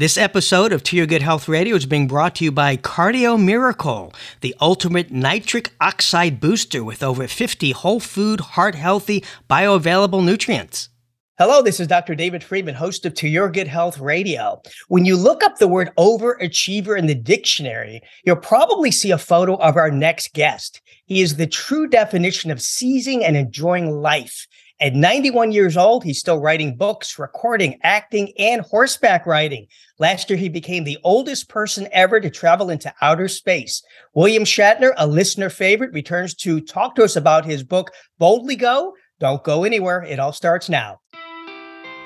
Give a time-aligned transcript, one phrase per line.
[0.00, 3.38] This episode of To Your Good Health Radio is being brought to you by Cardio
[3.38, 10.88] Miracle, the ultimate nitric oxide booster with over 50 whole food, heart healthy, bioavailable nutrients.
[11.36, 12.14] Hello, this is Dr.
[12.14, 14.62] David Friedman, host of To Your Good Health Radio.
[14.88, 19.56] When you look up the word overachiever in the dictionary, you'll probably see a photo
[19.56, 20.80] of our next guest.
[21.04, 24.46] He is the true definition of seizing and enjoying life.
[24.82, 29.66] At 91 years old, he's still writing books, recording, acting, and horseback riding.
[29.98, 33.82] Last year, he became the oldest person ever to travel into outer space.
[34.14, 38.94] William Shatner, a listener favorite, returns to talk to us about his book, Boldly Go.
[39.18, 40.02] Don't go anywhere.
[40.02, 41.00] It all starts now.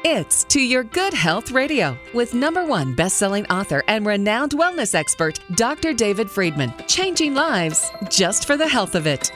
[0.06, 5.38] It's To Your Good Health Radio with number one best-selling author and renowned wellness expert,
[5.55, 5.95] Dr.
[5.95, 6.75] David Friedman.
[6.88, 9.30] Changing lives just for the health of it.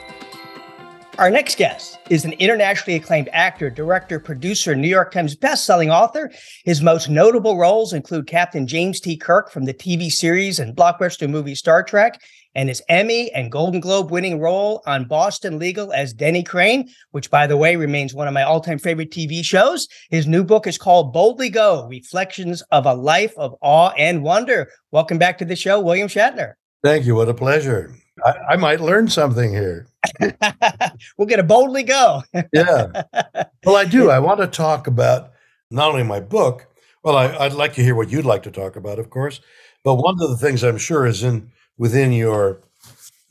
[1.19, 6.31] Our next guest is an internationally acclaimed actor, director, producer, New York Times bestselling author.
[6.63, 9.17] His most notable roles include Captain James T.
[9.17, 12.21] Kirk from the TV series and blockbuster movie Star Trek,
[12.55, 17.29] and his Emmy and Golden Globe winning role on Boston Legal as Denny Crane, which,
[17.29, 19.89] by the way, remains one of my all time favorite TV shows.
[20.09, 24.69] His new book is called Boldly Go Reflections of a Life of Awe and Wonder.
[24.91, 26.53] Welcome back to the show, William Shatner.
[26.81, 27.15] Thank you.
[27.15, 27.93] What a pleasure.
[28.25, 29.87] I, I might learn something here.
[31.17, 32.23] we'll get a boldly go.
[32.53, 33.03] yeah.
[33.65, 34.09] Well, I do.
[34.09, 35.33] I want to talk about
[35.69, 36.67] not only my book,
[37.03, 39.41] well, I, would like to hear what you'd like to talk about, of course,
[39.83, 42.61] but one of the things I'm sure is in within your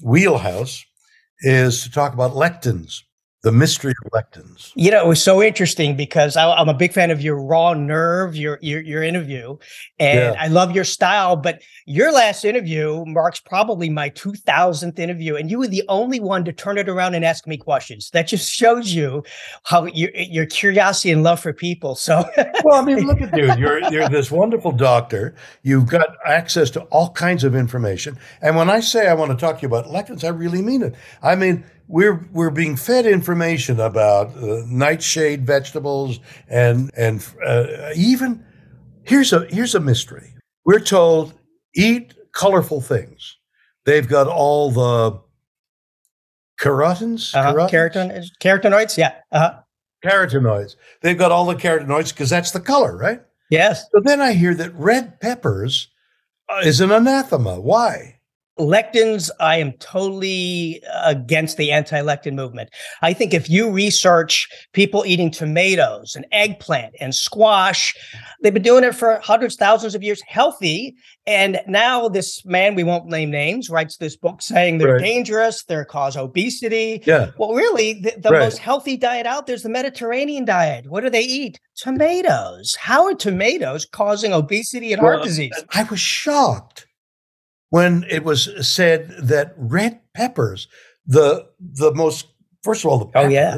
[0.02, 0.84] wheelhouse
[1.40, 3.04] is to talk about lectins
[3.42, 4.72] the mystery of lectins.
[4.74, 7.72] You know, it was so interesting because I, am a big fan of your raw
[7.72, 9.56] nerve, your your, your interview,
[10.00, 10.42] and yeah.
[10.42, 11.36] I love your style.
[11.36, 16.44] But your last interview marks probably my 2000th interview, and you were the only one
[16.46, 18.10] to turn it around and ask me questions.
[18.10, 19.22] That just shows you
[19.62, 21.94] how your your curiosity and love for people.
[21.94, 22.28] So,
[22.64, 23.54] well, I mean, look at you.
[23.58, 25.34] You're you're this wonderful doctor.
[25.62, 29.36] You've got access to all kinds of information, and when I say I want to
[29.36, 30.94] talk to you about lectins, I really mean it.
[31.22, 38.44] I mean we're we're being fed information about uh, nightshade vegetables and and uh, even
[39.04, 40.34] here's a here's a mystery.
[40.64, 41.34] We're told
[41.74, 43.36] eat colorful things.
[43.86, 45.20] They've got all the
[46.60, 47.68] carotins, uh-huh.
[47.70, 49.60] Keratin, carotenoids, yeah, uh-huh.
[50.04, 50.76] carotenoids.
[51.00, 53.22] They've got all the carotenoids because that's the color, right?
[53.50, 53.84] Yes.
[53.92, 55.88] So then I hear that red peppers
[56.50, 57.58] uh, is an anathema.
[57.58, 58.17] Why?
[58.58, 62.70] Lectins, I am totally against the anti lectin movement.
[63.02, 67.94] I think if you research people eating tomatoes and eggplant and squash,
[68.42, 70.96] they've been doing it for hundreds, thousands of years, healthy.
[71.26, 75.02] And now this man, we won't name names, writes this book saying they're right.
[75.02, 77.02] dangerous, they cause obesity.
[77.06, 77.30] Yeah.
[77.38, 78.40] Well, really, the, the right.
[78.40, 80.88] most healthy diet out there is the Mediterranean diet.
[80.88, 81.60] What do they eat?
[81.76, 82.74] Tomatoes.
[82.74, 85.52] How are tomatoes causing obesity and well, heart disease?
[85.74, 86.87] I was shocked
[87.70, 90.68] when it was said that red peppers,
[91.06, 92.26] the the most
[92.62, 93.54] first of all the peppers, oh, yeah.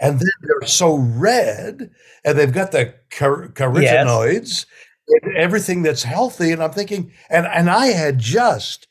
[0.00, 1.90] and then they're so red,
[2.24, 4.66] and they've got the car- carotenoids,
[5.08, 5.24] yes.
[5.36, 6.52] everything that's healthy.
[6.52, 8.86] And I'm thinking, and and I had just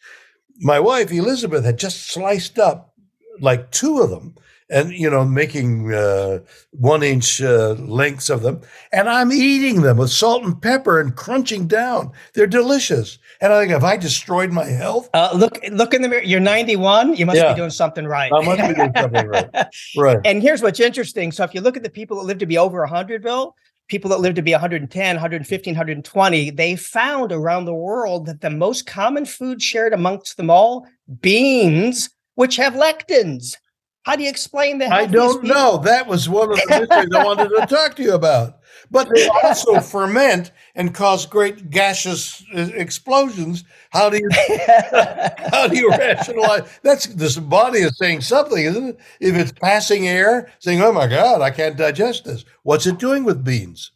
[0.60, 2.94] my wife Elizabeth had just sliced up
[3.40, 4.36] like two of them
[4.72, 6.40] and you know making uh,
[6.72, 8.62] one inch uh, lengths of them.
[8.92, 12.12] And i'm eating them with salt and pepper and crunching down.
[12.34, 13.20] They're delicious.
[13.42, 16.24] And i think have i destroyed my health uh, look look in the mirror.
[16.24, 17.54] You're 91 you must yeah.
[17.54, 18.32] be doing something right.
[18.34, 19.50] I must be doing something right.
[19.98, 20.20] Right.
[20.26, 21.32] And here's what's interesting.
[21.32, 23.56] So if you look at the people that live to be over 100 bill
[23.88, 28.50] people that live to be 110 115 120 they found around the world that the
[28.50, 30.88] most common food shared amongst them all
[31.20, 33.58] beans which have lectins
[34.04, 34.92] how do you explain that?
[34.92, 35.78] I don't know.
[35.78, 38.58] That was one of the mysteries I wanted to talk to you about.
[38.90, 43.64] But they also ferment and cause great gaseous uh, explosions.
[43.92, 44.30] How do you
[45.52, 46.68] how do you rationalize?
[46.82, 49.00] That's this body is saying something, isn't it?
[49.20, 53.24] If it's passing air, saying, "Oh my God, I can't digest this." What's it doing
[53.24, 53.92] with beans?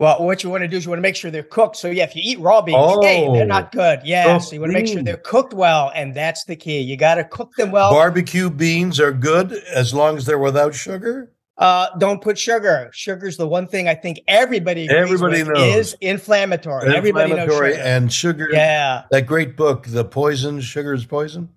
[0.00, 1.76] Well, what you want to do is you want to make sure they're cooked.
[1.76, 4.00] So yeah, if you eat raw beans, oh, hey, they're not oh, good.
[4.02, 6.80] Yeah, so you want to make sure they're cooked well, and that's the key.
[6.80, 7.90] You got to cook them well.
[7.90, 11.34] Barbecue beans are good as long as they're without sugar.
[11.58, 12.88] Uh, don't put sugar.
[12.94, 16.96] Sugar's the one thing I think everybody everybody knows is inflammatory.
[16.96, 17.74] Everybody knows sugar.
[17.74, 18.48] and sugar.
[18.50, 20.62] Yeah, that great book, The Poison.
[20.62, 21.50] Sugar is poison.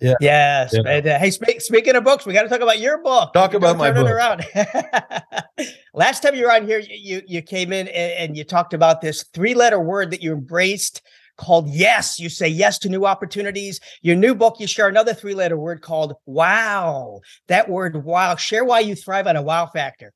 [0.00, 0.14] Yeah.
[0.20, 0.72] Yes.
[0.72, 0.82] Yeah.
[0.86, 3.32] And, uh, hey, speak, speaking of books, we got to talk about your book.
[3.32, 4.08] Talk about my book.
[4.08, 4.44] around.
[5.94, 9.00] Last time you were on here, you you came in and, and you talked about
[9.00, 11.02] this three letter word that you embraced
[11.36, 12.18] called yes.
[12.18, 13.80] You say yes to new opportunities.
[14.02, 17.20] Your new book, you share another three letter word called wow.
[17.48, 18.36] That word wow.
[18.36, 20.12] Share why you thrive on a wow factor.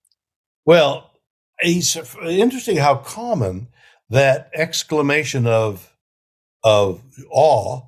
[0.65, 1.11] Well,
[1.59, 3.69] it's interesting how common
[4.11, 5.91] that exclamation of
[6.63, 7.83] of awe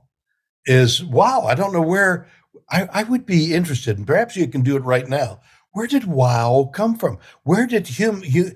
[0.66, 1.42] is wow.
[1.46, 2.26] I don't know where
[2.68, 5.40] I, I would be interested, and perhaps you can do it right now.
[5.72, 7.18] Where did wow come from?
[7.42, 8.52] Where did you,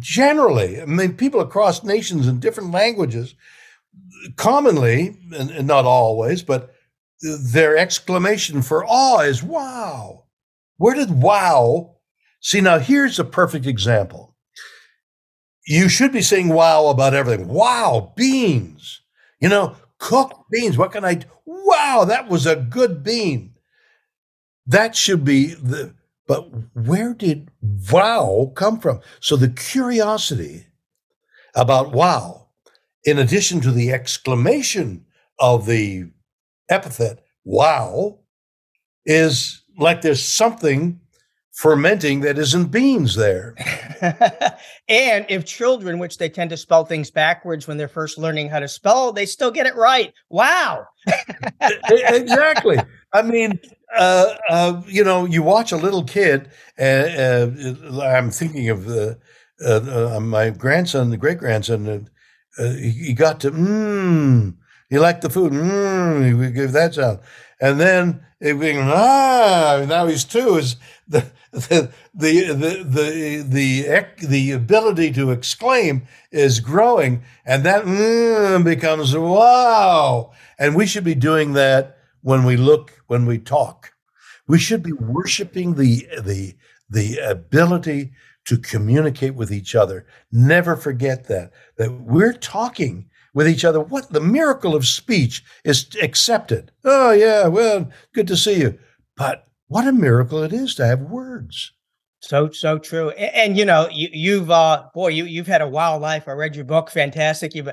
[0.00, 3.34] generally, I mean, people across nations in different languages,
[4.36, 6.74] commonly, and, and not always, but
[7.20, 10.26] their exclamation for awe is wow.
[10.76, 11.96] Where did wow?
[12.40, 14.36] See, now here's a perfect example.
[15.66, 17.48] You should be saying wow about everything.
[17.48, 19.00] Wow, beans.
[19.40, 20.78] You know, cooked beans.
[20.78, 21.20] What can I?
[21.44, 23.54] Wow, that was a good bean.
[24.66, 25.94] That should be the.
[26.26, 27.50] But where did
[27.90, 29.00] wow come from?
[29.20, 30.66] So the curiosity
[31.54, 32.48] about wow,
[33.04, 35.06] in addition to the exclamation
[35.38, 36.10] of the
[36.68, 38.18] epithet wow,
[39.06, 41.00] is like there's something
[41.58, 43.52] fermenting that isn't beans there.
[44.88, 48.60] and if children, which they tend to spell things backwards when they're first learning how
[48.60, 50.14] to spell, they still get it right.
[50.28, 50.86] Wow.
[51.90, 52.78] exactly.
[53.12, 53.58] I mean,
[53.96, 57.58] uh, uh, you know, you watch a little kid, and
[57.90, 59.18] uh, I'm thinking of the,
[59.66, 62.08] uh, uh, my grandson, the great grandson,
[62.56, 64.54] uh, he got to, mmm,
[64.90, 67.18] he liked the food, mmm, he give that sound.
[67.60, 70.76] And then it being, ah, now he's two, is
[71.08, 79.16] the, the, the, the, the, the, ability to exclaim is growing, and that mm, becomes
[79.16, 80.32] wow.
[80.58, 83.92] And we should be doing that when we look, when we talk.
[84.46, 86.56] We should be worshiping the, the,
[86.90, 88.12] the ability
[88.46, 90.06] to communicate with each other.
[90.30, 93.80] Never forget that, that we're talking with each other.
[93.80, 96.72] What the miracle of speech is accepted.
[96.84, 98.78] Oh, yeah, well, good to see you.
[99.16, 101.72] But what a miracle it is to have words.
[102.20, 105.68] So so true, and, and you know you, you've uh boy you you've had a
[105.68, 106.26] wild life.
[106.26, 107.54] I read your book, fantastic.
[107.54, 107.70] You've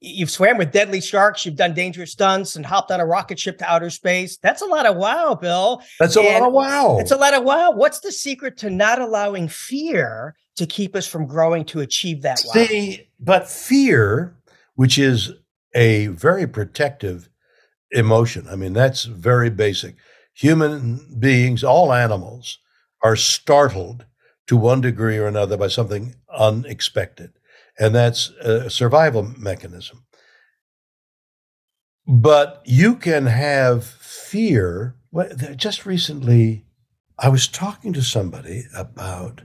[0.00, 3.58] you've swam with deadly sharks, you've done dangerous stunts, and hopped on a rocket ship
[3.58, 4.36] to outer space.
[4.38, 5.82] That's a lot of wow, Bill.
[6.00, 6.98] That's a and lot of wow.
[6.98, 7.70] It's a lot of wow.
[7.70, 12.42] What's the secret to not allowing fear to keep us from growing to achieve that?
[12.46, 12.52] Wow?
[12.66, 14.36] See, but fear,
[14.74, 15.32] which is
[15.74, 17.28] a very protective
[17.92, 18.46] emotion.
[18.50, 19.96] I mean, that's very basic.
[20.34, 22.58] Human beings, all animals,
[23.02, 24.06] are startled
[24.46, 27.32] to one degree or another by something unexpected
[27.78, 30.04] and that's a survival mechanism.
[32.06, 34.96] But you can have fear.
[35.56, 36.66] Just recently,
[37.18, 39.42] I was talking to somebody about,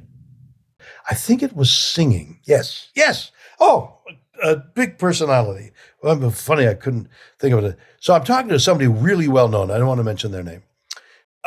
[1.10, 2.40] I think it was singing.
[2.46, 3.32] Yes, yes.
[3.60, 4.00] Oh,
[4.44, 5.72] a big personality.
[6.04, 7.08] Well, funny, I couldn't
[7.40, 7.78] think of it.
[8.00, 9.72] So I'm talking to somebody really well known.
[9.72, 10.64] I don't want to mention their name.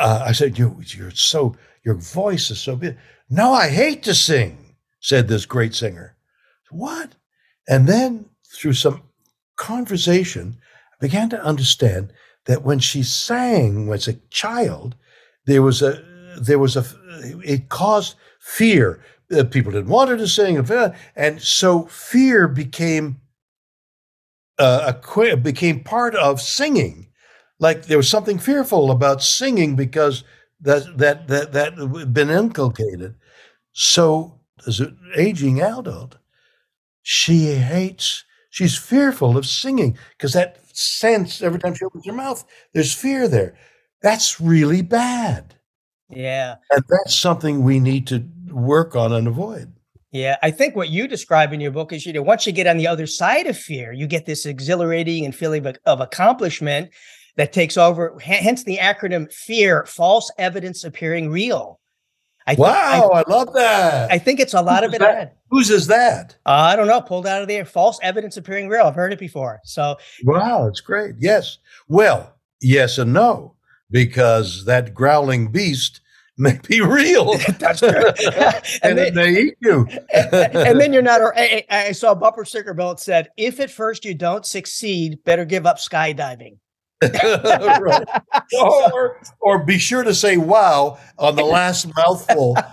[0.03, 1.55] Uh, I said, you, you're so,
[1.85, 2.97] your voice is so big.
[3.29, 6.17] No, I hate to sing, said this great singer.
[6.71, 7.15] What?
[7.69, 9.01] And then through some
[9.55, 10.57] conversation,
[10.91, 12.11] I began to understand
[12.47, 14.95] that when she sang as a child,
[15.45, 16.03] there was a
[16.41, 16.83] there was a
[17.45, 19.01] it caused fear.
[19.31, 20.57] Uh, people didn't want her to sing,
[21.15, 23.21] and so fear became
[24.59, 27.07] uh, a became part of singing.
[27.63, 30.25] Like there was something fearful about singing because
[30.59, 33.15] that that that that had been inculcated.
[33.71, 34.37] So
[34.67, 36.17] as an aging adult,
[37.03, 42.43] she hates, she's fearful of singing because that sense every time she opens her mouth,
[42.73, 43.55] there's fear there.
[44.01, 45.55] That's really bad.
[46.09, 46.55] Yeah.
[46.69, 49.71] And that's something we need to work on and avoid.
[50.11, 52.67] Yeah, I think what you describe in your book is you know once you get
[52.67, 56.91] on the other side of fear, you get this exhilarating and feeling of, of accomplishment
[57.35, 58.17] that takes over.
[58.19, 61.79] Hence the acronym FEAR: false evidence appearing real.
[62.45, 64.11] I wow, I, I, love that.
[64.11, 64.99] I think it's a lot Who's of it.
[64.99, 65.37] That?
[65.49, 66.35] Whose is that?
[66.45, 67.01] Uh, I don't know.
[67.01, 67.63] Pulled out of there.
[67.63, 68.85] False evidence appearing real.
[68.85, 69.59] I've heard it before.
[69.63, 71.15] So wow, it's great.
[71.19, 71.57] Yes.
[71.87, 73.55] Well, yes and no,
[73.91, 76.01] because that growling beast
[76.37, 77.37] may be real.
[77.59, 77.89] That's true.
[77.91, 79.87] and, and then, they eat you.
[80.13, 81.21] and, and, then you're not.
[81.35, 85.23] I, I saw a bumper sticker bill that said, "If at first you don't succeed,
[85.23, 86.57] better give up skydiving."
[87.11, 88.05] Right.
[88.93, 92.55] or, or be sure to say wow on the last mouthful.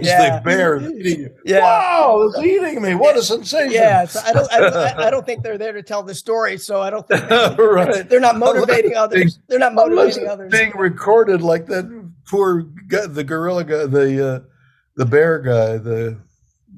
[0.00, 0.38] Yeah.
[0.38, 1.34] the bear eating you.
[1.44, 1.60] Yeah.
[1.60, 2.94] Wow, it's eating me.
[2.96, 3.72] What a sensation.
[3.72, 4.04] Yeah.
[4.04, 6.58] So I, don't, I, don't, I don't think they're there to tell the story.
[6.58, 8.08] So I don't think right.
[8.08, 9.38] they're not motivating others.
[9.48, 10.50] They're not motivating others.
[10.50, 11.84] Being recorded like that
[12.26, 14.40] poor guy, the gorilla guy, the uh,
[14.96, 16.18] the bear guy, the,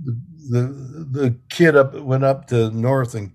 [0.04, 0.20] the
[0.50, 3.32] the the kid up went up to north and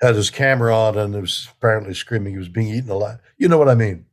[0.00, 3.18] had his camera on and was apparently screaming he was being eaten alive.
[3.36, 4.06] You know what I mean?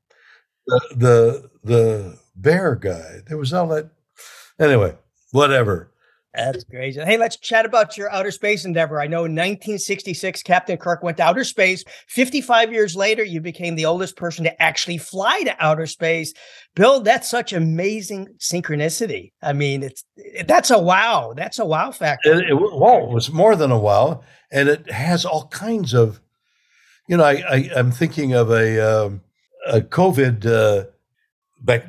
[0.68, 3.22] The the, the bear guy.
[3.27, 3.89] There was all that.
[4.60, 4.96] Anyway,
[5.32, 5.92] whatever.
[6.36, 7.01] That's crazy.
[7.01, 9.00] Hey, let's chat about your outer space endeavor.
[9.00, 11.84] I know in 1966, Captain Kirk went to outer space.
[12.08, 16.34] 55 years later, you became the oldest person to actually fly to outer space.
[16.75, 19.32] Bill, that's such amazing synchronicity.
[19.42, 20.04] I mean, it's
[20.46, 21.34] that's a wow.
[21.36, 22.34] That's a wow factor.
[22.34, 24.22] It, it, well, it was more than a wow,
[24.55, 26.21] and it has all kinds of,
[27.09, 29.21] you know, I, I am thinking of a um,
[29.67, 30.85] a COVID, uh,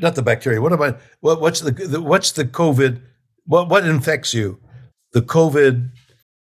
[0.00, 0.61] not the bacteria.
[0.61, 0.96] What am I?
[1.20, 3.00] What, what's the, the what's the COVID?
[3.46, 4.58] What what infects you?
[5.12, 5.90] The COVID,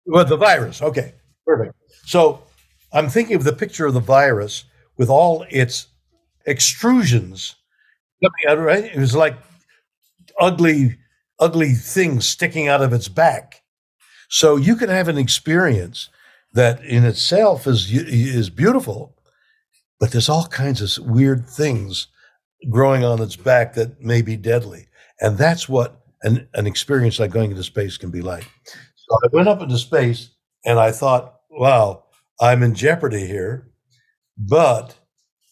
[0.06, 0.82] well, the virus.
[0.82, 1.14] Okay,
[1.46, 1.76] perfect.
[2.06, 2.42] So
[2.94, 4.64] I'm thinking of the picture of the virus
[4.98, 5.88] with all its
[6.48, 7.56] extrusions
[8.24, 8.64] coming out.
[8.64, 9.36] Right, it was like
[10.40, 10.98] ugly,
[11.40, 13.64] ugly things sticking out of its back.
[14.30, 16.10] So you can have an experience
[16.54, 19.16] that in itself is is beautiful,
[20.00, 22.08] but there's all kinds of weird things
[22.70, 24.88] growing on its back that may be deadly,
[25.20, 28.50] and that's what an, an experience like going into space can be like.
[28.96, 30.32] So I went up into space
[30.66, 32.06] and I thought, wow,
[32.42, 33.70] I'm in jeopardy here.
[34.38, 34.98] But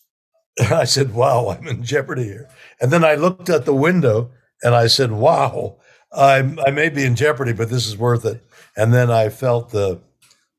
[0.71, 2.49] I said, wow, I'm in jeopardy here.
[2.81, 4.31] And then I looked at the window
[4.63, 5.77] and I said, wow,
[6.15, 8.43] I'm, I may be in jeopardy, but this is worth it.
[8.77, 9.99] And then I felt the,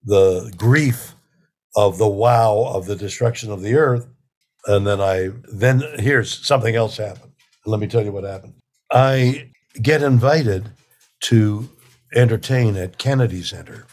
[0.04, 1.14] the grief
[1.76, 4.06] of the wow of the destruction of the earth.
[4.66, 7.32] And then I, then here's something else happened.
[7.66, 8.54] Let me tell you what happened.
[8.92, 10.70] I get invited
[11.24, 11.68] to
[12.14, 13.86] entertain at Kennedy Center.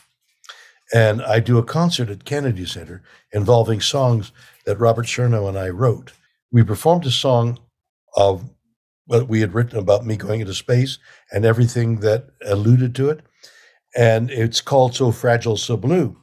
[0.94, 3.02] And I do a concert at Kennedy Center
[3.32, 4.32] involving songs
[4.66, 6.12] that Robert Sharenow and I wrote.
[6.52, 7.60] We performed a song
[8.16, 8.50] of
[9.12, 10.98] what we had written about me going into space
[11.34, 13.20] and everything that alluded to it.
[13.94, 16.16] And it's called So Fragile, So Blue.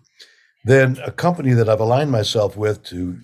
[0.65, 3.19] Then a company that I've aligned myself with to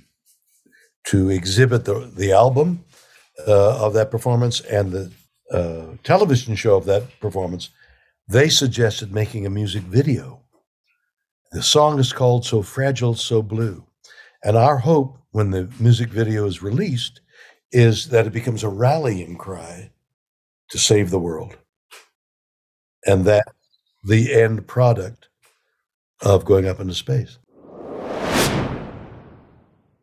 [1.06, 2.84] to exhibit the, the album
[3.46, 5.12] uh, of that performance and the
[5.50, 7.68] uh, television show of that performance,
[8.26, 10.40] they suggested making a music video.
[11.52, 13.84] The song is called So Fragile, So Blue.
[14.42, 17.20] And our hope when the music video is released
[17.74, 19.90] is that it becomes a rallying cry
[20.70, 21.56] to save the world.
[23.04, 23.44] And that
[24.04, 25.28] the end product
[26.22, 27.38] of going up into space.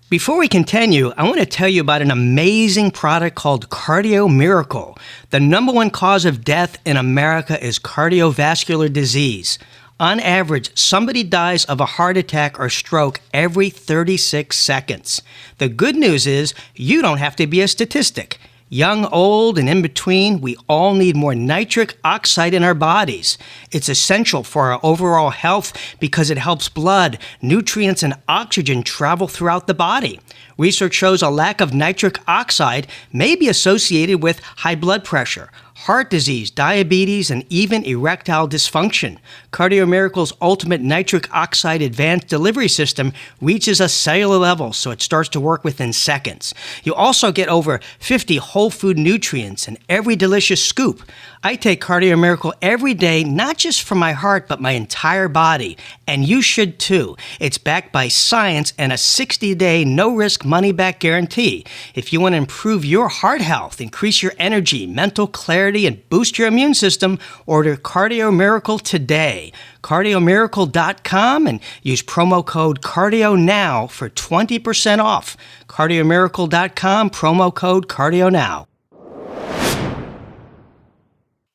[0.09, 4.97] Before we continue, I want to tell you about an amazing product called Cardio Miracle.
[5.29, 9.57] The number one cause of death in America is cardiovascular disease.
[10.01, 15.22] On average, somebody dies of a heart attack or stroke every 36 seconds.
[15.60, 18.39] The good news is you don't have to be a statistic.
[18.67, 23.38] Young, old, and in between, we all need more nitric oxide in our bodies.
[23.70, 29.67] It's essential for our overall health because it helps blood, nutrients, and oxygen travel throughout
[29.67, 30.20] the body.
[30.61, 36.11] Research shows a lack of nitric oxide may be associated with high blood pressure, heart
[36.11, 39.17] disease, diabetes, and even erectile dysfunction.
[39.51, 45.29] Cardio Miracle's ultimate nitric oxide advanced delivery system reaches a cellular level, so it starts
[45.29, 46.53] to work within seconds.
[46.83, 51.01] You also get over 50 whole food nutrients in every delicious scoop.
[51.43, 55.75] I take Cardio Miracle every day, not just for my heart, but my entire body.
[56.05, 57.17] And you should too.
[57.39, 61.65] It's backed by science and a 60 day no risk money back guarantee.
[61.95, 66.38] If you want to improve your heart health, increase your energy, mental clarity, and boost
[66.38, 67.17] your immune system,
[67.48, 69.51] order Cardio Miracle today.
[69.81, 75.36] CardioMiracle.com and use promo code Cardio Now for 20% off.
[75.67, 78.67] CardioMiracle.com, promo code Cardio Now.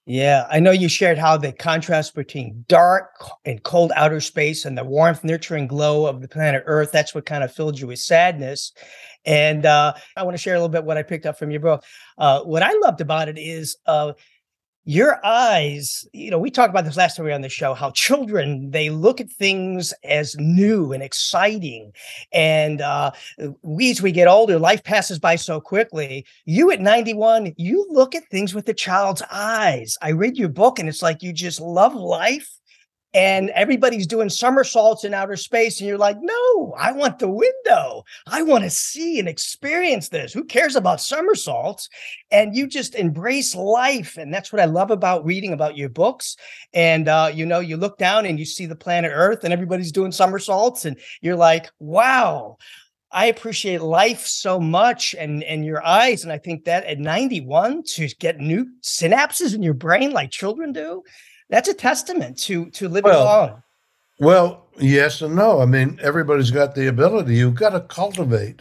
[0.09, 3.11] Yeah, I know you shared how the contrast between dark
[3.45, 7.27] and cold outer space and the warmth, nurturing glow of the planet Earth, that's what
[7.27, 8.71] kind of filled you with sadness.
[9.25, 11.59] And uh, I want to share a little bit what I picked up from your
[11.59, 11.83] book.
[12.17, 14.13] Uh, what I loved about it is uh,
[14.89, 17.75] your eyes you know we talked about this last time we were on the show
[17.75, 21.93] how children they look at things as new and exciting.
[22.33, 23.11] And uh
[23.63, 26.25] we as we get older life passes by so quickly.
[26.45, 29.99] You at 91 you look at things with a child's eyes.
[30.03, 32.49] I read your book and it's like you just love life
[33.17, 38.05] and everybody's doing somersaults in outer space and you're like no i want the window.
[38.27, 40.33] I want to see and experience this.
[40.33, 41.89] Who cares about somersaults?
[42.31, 46.37] And you just embrace life and that's what i love about reading about your books.
[46.73, 49.93] And uh, you know you look down and you see the planet earth and everybody's
[49.93, 52.59] doing somersaults and you're like wow
[53.17, 56.23] I appreciate life so much and and your eyes.
[56.23, 60.73] And I think that at 91 to get new synapses in your brain like children
[60.73, 61.03] do,
[61.51, 63.63] that's a testament to to living well, on.
[64.21, 65.61] Well, yes and no.
[65.61, 67.35] I mean, everybody's got the ability.
[67.37, 68.61] You've got to cultivate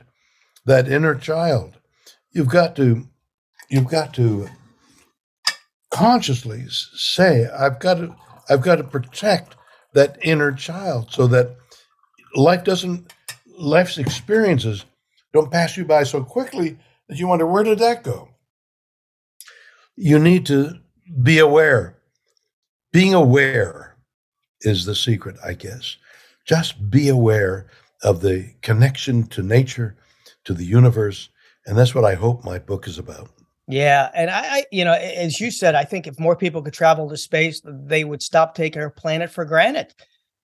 [0.65, 1.77] that inner child.
[2.31, 3.07] You've got to
[3.69, 4.47] you've got to
[5.95, 8.15] consciously say, I've got to,
[8.49, 9.55] I've got to protect
[9.93, 11.55] that inner child so that
[12.35, 13.13] life doesn't,
[13.57, 14.85] life's experiences
[15.33, 18.29] don't pass you by so quickly that you wonder, where did that go?
[19.95, 20.79] You need to
[21.21, 21.97] be aware.
[22.93, 23.97] Being aware
[24.61, 25.97] is the secret, I guess.
[26.45, 27.67] Just be aware
[28.03, 29.97] of the connection to nature,
[30.45, 31.29] to the universe.
[31.65, 33.29] And that's what I hope my book is about.
[33.67, 36.73] Yeah, and I, I, you know, as you said, I think if more people could
[36.73, 39.93] travel to space, they would stop taking our planet for granted.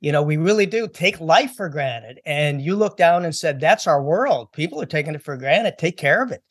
[0.02, 2.20] You know, we really do take life for granted.
[2.26, 5.78] And you look down and said, "That's our world." People are taking it for granted.
[5.78, 6.44] Take care of it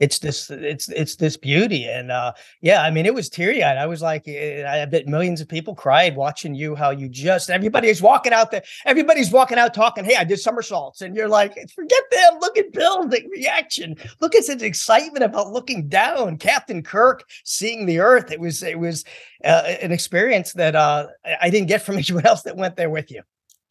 [0.00, 3.76] it's this it's it's this beauty and uh yeah i mean it was teary-eyed.
[3.76, 7.50] I was like eh, i bet millions of people cried watching you how you just
[7.50, 11.54] everybody's walking out there everybody's walking out talking hey i did somersaults and you're like
[11.70, 13.96] forget them look at bill the reaction.
[14.20, 18.30] Look at his excitement about looking down captain kirk seeing the earth.
[18.32, 19.04] It was it was
[19.44, 21.08] uh, an experience that uh
[21.40, 23.22] i didn't get from anyone else that went there with you.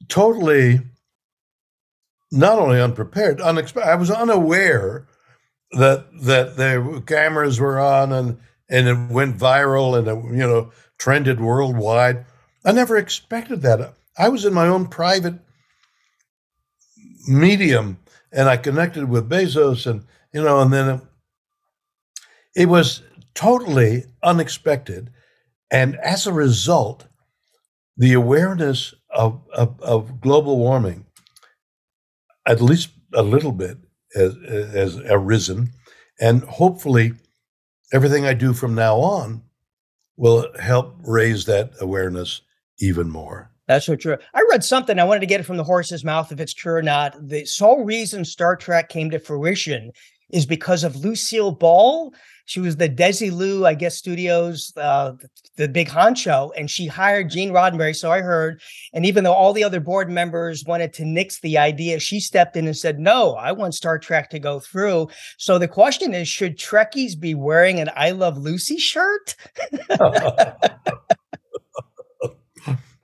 [0.07, 0.79] Totally
[2.31, 5.07] not only unprepared unexpected i was unaware
[5.72, 10.72] that that the cameras were on and and it went viral and it, you know
[10.98, 12.26] trended worldwide.
[12.66, 13.94] I never expected that.
[14.18, 15.36] I was in my own private
[17.28, 18.00] medium
[18.32, 21.02] and I connected with Bezos and you know and then it,
[22.56, 23.04] it was
[23.36, 25.12] totally unexpected
[25.72, 27.08] and as a result
[27.96, 31.06] the awareness of, of, of global warming
[32.46, 33.78] at least a little bit
[34.13, 34.36] has,
[34.74, 35.72] has arisen.
[36.20, 37.13] And hopefully,
[37.94, 39.44] everything I do from now on
[40.18, 42.42] will help raise that awareness
[42.80, 43.51] even more.
[43.68, 44.18] That's so true.
[44.34, 44.98] I read something.
[44.98, 47.16] I wanted to get it from the horse's mouth if it's true or not.
[47.22, 49.92] The sole reason Star Trek came to fruition
[50.32, 52.13] is because of Lucille Ball.
[52.50, 55.13] She was the Desilu, I guess, Studios, uh,
[55.58, 57.96] the big honcho, and she hired Gene Roddenberry.
[57.96, 58.60] So I heard.
[58.91, 62.58] And even though all the other board members wanted to nix the idea, she stepped
[62.58, 66.27] in and said, "No, I want Star Trek to go through." So the question is,
[66.27, 69.35] should Trekkies be wearing an "I Love Lucy" shirt?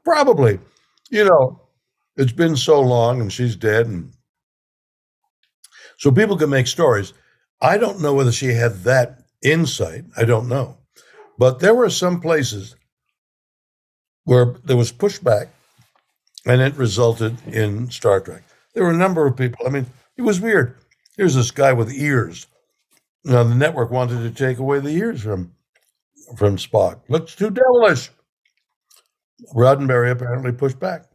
[0.04, 0.58] Probably.
[1.12, 1.62] You know,
[2.18, 4.12] it's been so long, and she's dead, and
[5.98, 7.14] so people can make stories.
[7.62, 10.06] I don't know whether she had that insight.
[10.18, 10.78] I don't know.
[11.38, 12.76] But there were some places
[14.24, 15.50] where there was pushback
[16.46, 18.44] and it resulted in Star Trek.
[18.74, 19.66] There were a number of people.
[19.66, 19.86] I mean,
[20.18, 20.78] it was weird.
[21.18, 22.48] Here's this guy with ears.
[23.24, 25.52] Now the network wanted to take away the ears from
[26.38, 27.02] from Spock.
[27.08, 28.10] Looks too devilish.
[29.54, 31.06] Roddenberry apparently pushed back.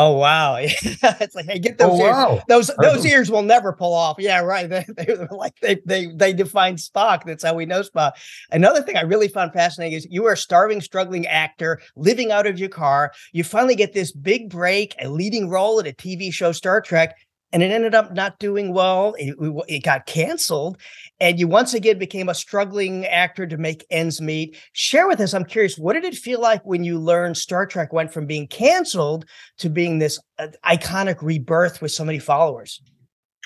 [0.00, 0.54] Oh wow!
[0.60, 2.12] it's like, hey, get oh, those oh, ears.
[2.12, 2.42] Wow.
[2.46, 4.16] Those those ears will never pull off.
[4.18, 4.68] Yeah, right.
[4.78, 7.24] They, they like they they they define Spock.
[7.24, 8.12] That's how we know Spock.
[8.52, 12.46] Another thing I really found fascinating is you are a starving, struggling actor living out
[12.46, 13.12] of your car.
[13.32, 17.16] You finally get this big break, a leading role in a TV show, Star Trek,
[17.52, 19.14] and it ended up not doing well.
[19.18, 19.34] It,
[19.68, 20.78] it, got canceled,
[21.20, 24.56] and you once again became a struggling actor to make ends meet.
[24.72, 25.34] Share with us.
[25.34, 28.46] I'm curious, what did it feel like when you learned Star Trek went from being
[28.46, 29.24] canceled
[29.58, 32.82] to being this uh, iconic rebirth with so many followers?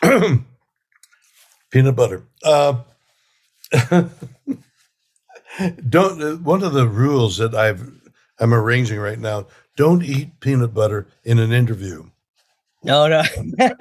[1.70, 2.24] Peanut butter.
[2.42, 2.78] Uh,
[5.88, 6.22] don't.
[6.22, 7.88] Uh, one of the rules that I've
[8.38, 12.10] I'm arranging right now: don't eat peanut butter in an interview.
[12.84, 13.22] No, no.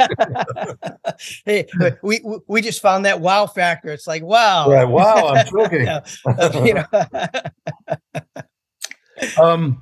[1.45, 1.65] hey,
[2.03, 3.89] we we just found that wow factor.
[3.89, 4.69] It's like wow.
[4.69, 5.87] Right, wow, I'm joking.
[6.65, 6.85] you know.
[9.41, 9.81] um,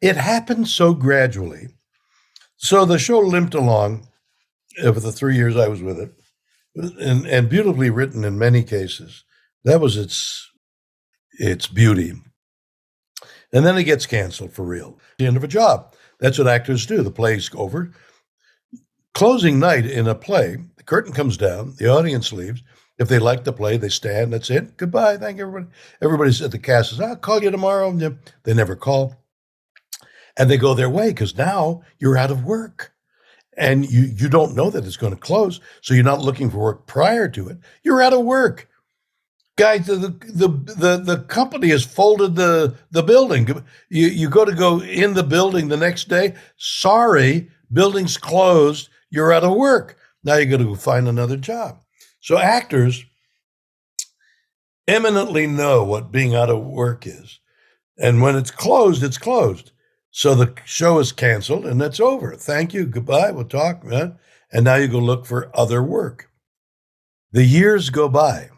[0.00, 1.68] it happened so gradually.
[2.56, 4.08] So the show limped along
[4.82, 6.12] over the three years I was with it,
[6.76, 9.24] and, and beautifully written in many cases.
[9.64, 10.50] That was its
[11.32, 12.14] its beauty.
[13.52, 14.98] And then it gets canceled for real.
[15.18, 15.94] The end of a job.
[16.20, 17.02] That's what actors do.
[17.02, 17.92] The play's over.
[19.14, 22.62] Closing night in a play, the curtain comes down, the audience leaves.
[22.98, 24.32] If they like the play, they stand.
[24.32, 24.76] That's it.
[24.76, 25.16] Goodbye.
[25.16, 25.72] Thank you, everybody.
[26.02, 27.90] Everybody's at the cast says, I'll call you tomorrow.
[28.44, 29.16] They never call.
[30.36, 32.92] And they go their way because now you're out of work.
[33.56, 35.60] And you, you don't know that it's going to close.
[35.80, 37.58] So you're not looking for work prior to it.
[37.82, 38.68] You're out of work
[39.60, 43.46] guys, the, the the the company has folded the the building.
[43.90, 46.34] You you go to go in the building the next day.
[46.56, 48.88] Sorry, building's closed.
[49.10, 49.98] You're out of work.
[50.24, 51.78] Now you got to go find another job.
[52.20, 53.04] So actors
[54.88, 57.38] eminently know what being out of work is,
[57.98, 59.72] and when it's closed, it's closed.
[60.10, 62.34] So the show is canceled and that's over.
[62.34, 62.84] Thank you.
[62.86, 63.30] Goodbye.
[63.30, 64.18] We'll talk, man.
[64.52, 66.28] And now you go look for other work.
[67.30, 68.50] The years go by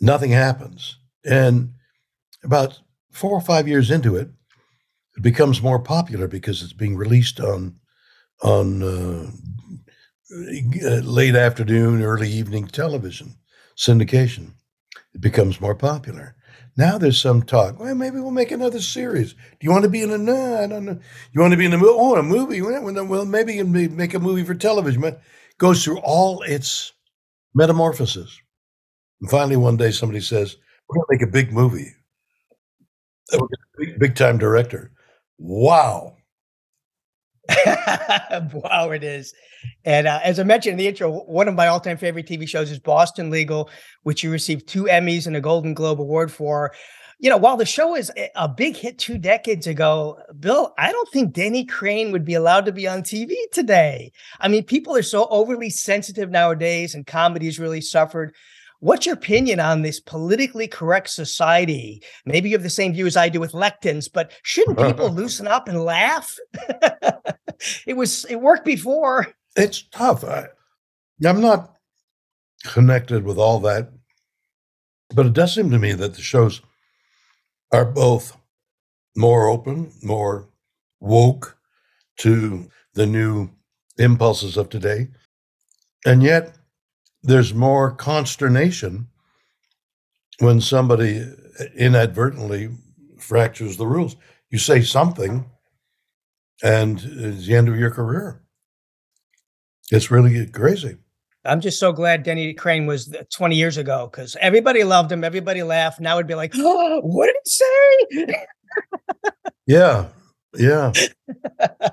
[0.00, 0.98] nothing happens.
[1.24, 1.74] And
[2.42, 2.80] about
[3.10, 4.28] four or five years into it,
[5.16, 7.76] it becomes more popular because it's being released on
[8.42, 9.30] on uh,
[10.30, 13.36] late afternoon, early evening television
[13.76, 14.52] syndication.
[15.14, 16.36] It becomes more popular.
[16.76, 17.80] Now there's some talk.
[17.80, 19.32] Well, maybe we'll make another series.
[19.32, 20.18] Do you want to be in a?
[20.18, 20.98] No, I don't know.
[21.32, 21.94] You want to be in a movie?
[21.96, 22.60] Oh, a movie?
[22.60, 25.00] Well, maybe you can make a movie for television.
[25.00, 25.22] But
[25.58, 26.92] goes through all its
[27.54, 28.38] metamorphosis.
[29.20, 30.56] And finally, one day, somebody says,
[30.88, 31.92] "We're going to make a big movie.
[33.78, 34.92] Big, big time director."
[35.38, 36.16] Wow.
[38.52, 39.32] wow, it is.
[39.84, 42.48] And uh, as I mentioned in the intro, one of my all time favorite TV
[42.48, 43.70] shows is Boston Legal,
[44.02, 46.72] which you received two Emmys and a Golden Globe Award for.
[47.18, 51.10] You know, while the show is a big hit two decades ago, Bill, I don't
[51.10, 54.12] think Denny Crane would be allowed to be on TV today.
[54.38, 58.34] I mean, people are so overly sensitive nowadays, and comedy has really suffered.
[58.86, 62.04] What's your opinion on this politically correct society?
[62.24, 65.48] Maybe you have the same view as I do with lectins, but shouldn't people loosen
[65.48, 66.38] up and laugh?
[67.84, 69.26] it was it worked before.
[69.56, 70.22] It's tough.
[70.22, 70.46] I,
[71.24, 71.74] I'm not
[72.62, 73.90] connected with all that,
[75.12, 76.60] but it does seem to me that the shows
[77.72, 78.36] are both
[79.16, 80.48] more open, more
[81.00, 81.58] woke
[82.18, 83.50] to the new
[83.98, 85.08] impulses of today,
[86.04, 86.56] and yet
[87.26, 89.08] there's more consternation
[90.38, 91.24] when somebody
[91.76, 92.70] inadvertently
[93.18, 94.16] fractures the rules.
[94.50, 95.44] You say something,
[96.62, 98.42] and it's the end of your career.
[99.90, 100.96] It's really crazy.
[101.44, 105.62] I'm just so glad Denny Crane was 20 years ago because everybody loved him, everybody
[105.62, 106.00] laughed.
[106.00, 108.44] Now it'd be like, oh, what did he say?
[109.66, 110.08] yeah,
[110.56, 110.92] yeah.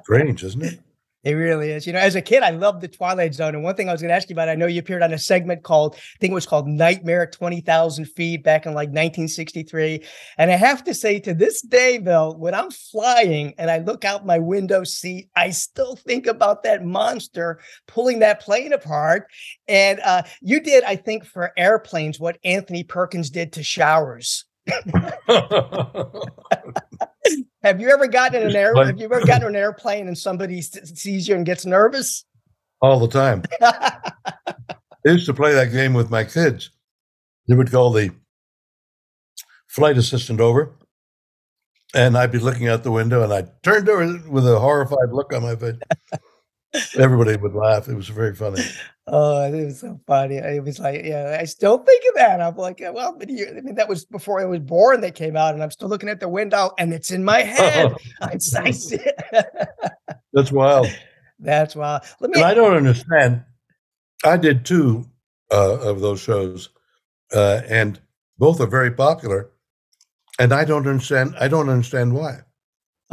[0.04, 0.80] Strange, isn't it?
[1.24, 1.88] It really is.
[1.88, 3.56] You know, as a kid, I loved the Twilight Zone.
[3.56, 5.14] And one thing I was going to ask you about, I know you appeared on
[5.14, 8.90] a segment called, I think it was called Nightmare at 20,000 Feet back in like
[8.90, 10.04] 1963.
[10.38, 14.04] And I have to say, to this day, Bill, when I'm flying and I look
[14.04, 19.28] out my window seat, I still think about that monster pulling that plane apart.
[19.70, 24.44] And uh, you did, I think, for airplanes, what Anthony Perkins did to showers.
[27.64, 28.76] have you ever gotten in an air?
[28.76, 32.26] Have you ever gotten an airplane and somebody sees you and gets nervous?
[32.82, 33.44] All the time.
[33.62, 34.44] I
[35.06, 36.70] used to play that game with my kids.
[37.48, 38.12] They would call the
[39.68, 40.72] flight assistant over,
[41.94, 45.34] and I'd be looking out the window, and I turned over with a horrified look
[45.34, 45.76] on my face.
[46.98, 47.88] Everybody would laugh.
[47.88, 48.64] It was very funny.
[49.08, 50.38] Oh, it was so funny.
[50.38, 52.42] It was like, yeah, I still think of that.
[52.42, 55.02] I'm like, well, but you, I mean, that was before I was born.
[55.02, 57.94] They came out, and I'm still looking at the window, and it's in my head.
[58.22, 59.00] I, I see.
[60.34, 60.88] That's wild.
[61.40, 62.04] That's wild.
[62.22, 62.42] Let me.
[62.42, 63.44] And I don't understand.
[64.24, 65.06] I did two
[65.52, 66.70] uh, of those shows,
[67.34, 68.00] uh, and
[68.38, 69.50] both are very popular.
[70.40, 71.36] And I don't understand.
[71.40, 72.40] I don't understand why.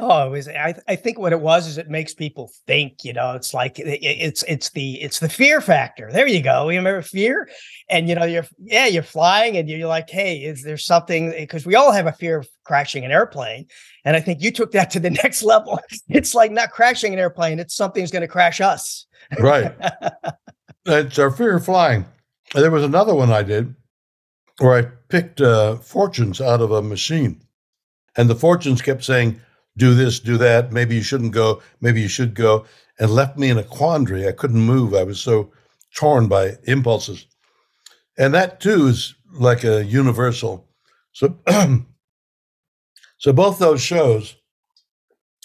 [0.02, 0.48] Oh, it was.
[0.48, 3.04] I, I think what it was is it makes people think.
[3.04, 6.10] You know, it's like it, it's it's the it's the fear factor.
[6.10, 6.70] There you go.
[6.70, 7.50] You remember fear,
[7.90, 11.32] and you know you're yeah you're flying and you're like, hey, is there something?
[11.32, 13.66] Because we all have a fear of crashing an airplane,
[14.06, 15.78] and I think you took that to the next level.
[16.08, 19.06] It's like not crashing an airplane; it's something's going to crash us.
[19.38, 19.74] Right.
[20.86, 22.06] it's our fear of flying.
[22.54, 23.74] There was another one I did
[24.60, 27.42] where I picked uh, fortunes out of a machine,
[28.16, 29.40] and the fortunes kept saying
[29.80, 30.72] do this, do that.
[30.72, 31.60] Maybe you shouldn't go.
[31.80, 32.66] Maybe you should go.
[33.00, 34.28] And left me in a quandary.
[34.28, 34.94] I couldn't move.
[34.94, 35.50] I was so
[35.96, 37.26] torn by impulses.
[38.18, 40.68] And that too is like a universal.
[41.12, 41.38] So,
[43.18, 44.36] so both those shows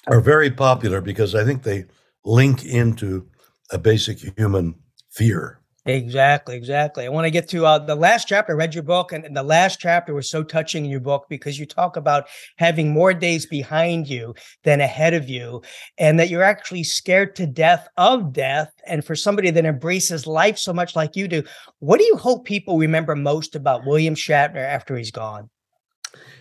[0.08, 1.86] are very popular because I think they
[2.26, 3.28] link into
[3.72, 4.76] a basic human
[5.10, 5.60] fear.
[5.88, 7.06] Exactly, exactly.
[7.06, 8.54] I want to get to uh, the last chapter.
[8.54, 11.28] I read your book, and, and, the last chapter was so touching in your book
[11.30, 15.62] because you talk about having more days behind you than ahead of you,
[16.00, 18.72] and that you're actually scared to death of death.
[18.88, 21.44] And for somebody that embraces life so much like you do,
[21.80, 25.52] what do you hope people remember most about William Shatner after he's gone?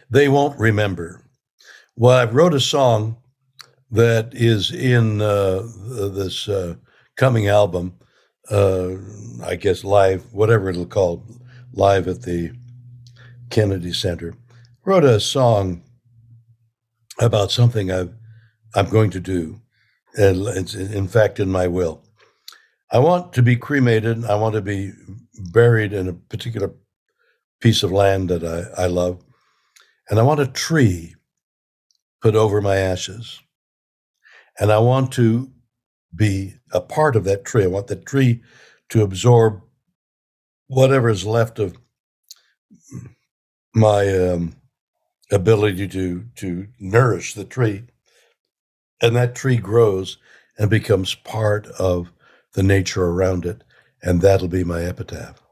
[0.09, 1.23] They won't remember.
[1.97, 3.19] Well, I wrote a song
[3.91, 5.69] that is in uh,
[6.15, 6.77] this uh,
[7.17, 7.99] coming album
[8.51, 8.97] uh,
[9.45, 11.25] I guess live, whatever it'll call,
[11.73, 12.53] live at the
[13.51, 14.35] Kennedy Center.
[14.85, 15.83] Wrote a song
[17.21, 18.07] about something i
[18.77, 19.61] am going to do.
[20.17, 22.03] And it's in fact in my will.
[22.93, 24.25] I want to be cremated.
[24.25, 24.93] I want to be
[25.53, 26.73] buried in a particular
[27.61, 29.25] piece of land that I, I love.
[30.09, 31.15] And I want a tree
[32.21, 33.41] put over my ashes.
[34.61, 35.51] And I want to
[36.15, 37.65] be a part of that tree.
[37.65, 38.43] I want that tree
[38.91, 39.63] to absorb
[40.69, 41.77] whatever is left of
[43.75, 44.57] my um,
[45.33, 47.85] ability to to nourish the tree,
[49.03, 50.19] and that tree grows
[50.59, 52.13] and becomes part of
[52.55, 53.65] the nature around it,
[54.03, 55.44] and that'll be my epitaph.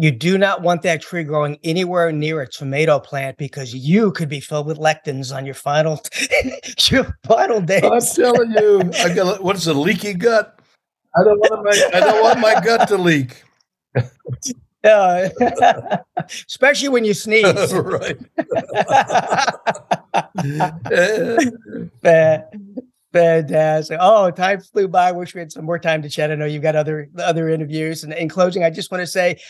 [0.00, 4.28] You do not want that tree growing anywhere near a tomato plant because you could
[4.28, 6.00] be filled with lectins on your final
[6.88, 7.82] your final days.
[7.82, 10.60] I'm telling you, I got what is a leaky gut.
[11.16, 13.42] I don't want my I don't want my gut to leak.
[14.84, 15.28] Uh,
[16.46, 17.74] especially when you sneeze.
[17.74, 18.16] right.
[23.12, 23.98] Fantastic.
[24.00, 25.08] Oh, time flew by.
[25.08, 26.30] I Wish we had some more time to chat.
[26.30, 28.04] I know you've got other other interviews.
[28.04, 29.40] And in closing, I just want to say,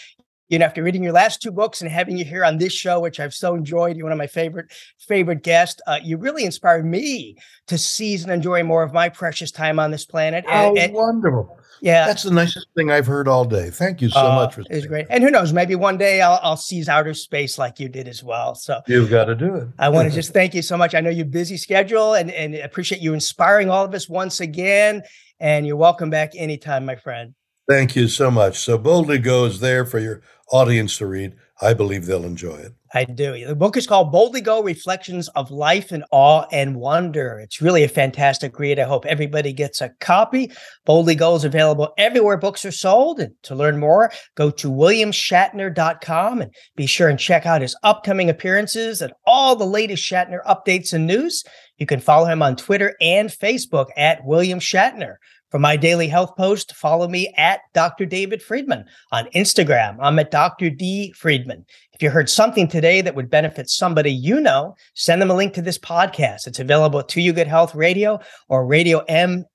[0.49, 3.01] you know, after reading your last two books and having you here on this show,
[3.01, 5.81] which I've so enjoyed, you're one of my favorite favorite guests.
[5.87, 9.91] Uh, you really inspired me to seize and enjoy more of my precious time on
[9.91, 10.45] this planet.
[10.49, 11.59] And, oh, and, wonderful!
[11.83, 13.69] Yeah, that's the nicest thing I've heard all day.
[13.71, 14.55] Thank you so uh, much.
[14.55, 15.53] For it's great, and who knows?
[15.53, 18.55] Maybe one day I'll, I'll seize outer space like you did as well.
[18.55, 19.69] So you've got to do it.
[19.79, 20.95] I want to just thank you so much.
[20.95, 25.03] I know you're busy schedule, and and appreciate you inspiring all of us once again.
[25.41, 27.35] And you're welcome back anytime, my friend.
[27.69, 28.59] Thank you so much.
[28.59, 31.35] So Boldly Go is there for your audience to read.
[31.61, 32.73] I believe they'll enjoy it.
[32.95, 33.45] I do.
[33.45, 37.39] The book is called Boldly Go Reflections of Life in Awe and Wonder.
[37.39, 38.79] It's really a fantastic read.
[38.79, 40.51] I hope everybody gets a copy.
[40.87, 43.21] Boldly Go is available everywhere books are sold.
[43.21, 48.31] And to learn more, go to williamshatner.com and be sure and check out his upcoming
[48.31, 51.45] appearances and all the latest Shatner updates and news.
[51.77, 55.17] You can follow him on Twitter and Facebook at William Shatner.
[55.51, 58.05] For my daily health post, follow me at Dr.
[58.05, 59.97] David Friedman on Instagram.
[60.01, 60.69] I'm at Dr.
[60.69, 61.65] D Friedman.
[61.99, 65.53] If you heard something today that would benefit somebody you know, send them a link
[65.55, 66.47] to this podcast.
[66.47, 69.49] It's available at To You Good Health Radio or radiomd.com.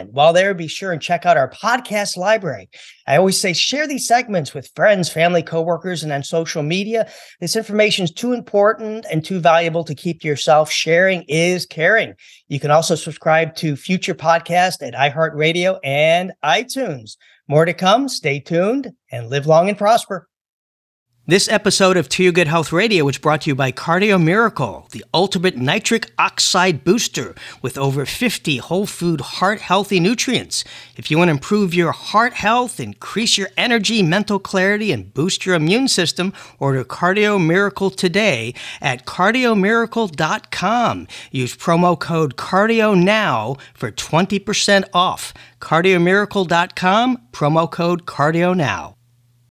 [0.00, 2.68] And while there, be sure and check out our podcast library.
[3.06, 7.08] I always say share these segments with friends, family, coworkers, and on social media.
[7.38, 10.68] This information is too important and too valuable to keep to yourself.
[10.68, 12.14] Sharing is caring.
[12.48, 17.16] You can also subscribe to future podcasts at iHeartRadio and iTunes.
[17.46, 18.08] More to come.
[18.08, 20.27] Stay tuned and live long and prosper.
[21.30, 24.88] This episode of To Your Good Health Radio was brought to you by Cardio Miracle,
[24.92, 30.64] the ultimate nitric oxide booster with over 50 whole food heart healthy nutrients.
[30.96, 35.44] If you want to improve your heart health, increase your energy, mental clarity, and boost
[35.44, 41.08] your immune system, order Cardio Miracle today at cardiomiracle.com.
[41.30, 45.34] Use promo code CARDIO NOW for 20% off.
[45.60, 48.97] Cardiomiracle.com, promo code CARDIO NOW.